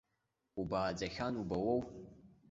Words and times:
Убааӡахьан 0.59 1.33
убауоу! 1.41 1.81